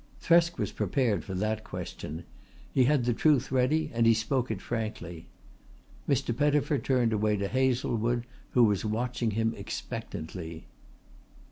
Thresk 0.19 0.57
was 0.57 0.71
prepared 0.71 1.23
for 1.23 1.35
that 1.35 1.63
question. 1.63 2.23
He 2.73 2.85
had 2.85 3.05
the 3.05 3.13
truth 3.13 3.51
ready 3.51 3.91
and 3.93 4.07
he 4.07 4.15
spoke 4.15 4.49
it 4.49 4.59
frankly. 4.59 5.27
Mr. 6.09 6.35
Pettifer 6.35 6.79
turned 6.79 7.13
away 7.13 7.37
to 7.37 7.47
Hazlewood, 7.47 8.25
who 8.53 8.63
was 8.63 8.83
watching 8.83 9.29
him 9.37 9.53
expectantly. 9.55 10.65